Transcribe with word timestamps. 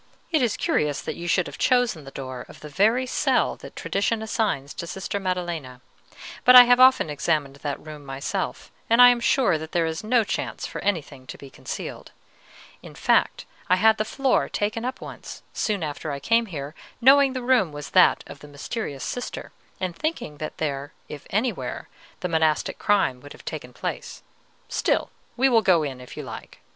"It 0.31 0.41
is 0.41 0.57
curious 0.57 0.99
that 0.99 1.15
you 1.15 1.27
should 1.27 1.45
have 1.45 1.59
chosen 1.59 2.05
the 2.05 2.09
door 2.09 2.43
of 2.49 2.61
the 2.61 2.69
very 2.69 3.05
cell 3.05 3.55
that 3.57 3.75
tradition 3.75 4.23
assigns 4.23 4.73
to 4.73 4.87
Sister 4.87 5.19
Maddelena; 5.19 5.79
but 6.43 6.55
I 6.55 6.63
have 6.63 6.79
often 6.79 7.07
examined 7.11 7.57
that 7.57 7.79
room 7.79 8.03
myself, 8.03 8.71
and 8.89 8.99
I 8.99 9.09
am 9.09 9.19
sure 9.19 9.59
that 9.59 9.73
there 9.73 9.85
is 9.85 10.03
no 10.03 10.23
chance 10.23 10.65
for 10.65 10.81
anything 10.81 11.27
to 11.27 11.37
be 11.37 11.51
concealed. 11.51 12.13
In 12.81 12.95
fact, 12.95 13.45
I 13.69 13.75
had 13.75 13.99
the 13.99 14.03
floor 14.03 14.49
taken 14.49 14.83
up 14.85 15.01
once, 15.01 15.43
soon 15.53 15.83
after 15.83 16.11
I 16.11 16.19
came 16.19 16.47
here, 16.47 16.73
knowing 16.99 17.33
the 17.33 17.43
room 17.43 17.71
was 17.71 17.91
that 17.91 18.23
of 18.25 18.39
the 18.39 18.47
mysterious 18.47 19.03
Sister, 19.03 19.51
and 19.79 19.95
thinking 19.95 20.37
that 20.37 20.57
there, 20.57 20.93
if 21.09 21.27
anywhere, 21.29 21.89
the 22.21 22.27
monastic 22.27 22.79
crime 22.79 23.21
would 23.21 23.33
have 23.33 23.45
taken 23.45 23.71
place; 23.71 24.23
still, 24.67 25.11
we 25.37 25.47
will 25.47 25.61
go 25.61 25.83
in, 25.83 26.01
if 26.01 26.17
you 26.17 26.23
like." 26.23 26.59